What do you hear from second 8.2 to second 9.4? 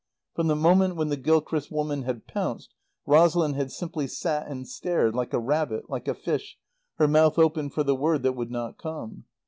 that would not come.